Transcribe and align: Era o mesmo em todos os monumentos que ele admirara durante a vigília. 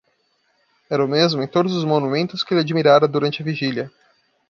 Era 0.89 1.05
o 1.05 1.07
mesmo 1.07 1.43
em 1.43 1.47
todos 1.47 1.73
os 1.75 1.83
monumentos 1.85 2.43
que 2.43 2.55
ele 2.55 2.61
admirara 2.61 3.07
durante 3.07 3.43
a 3.43 3.45
vigília. 3.45 3.91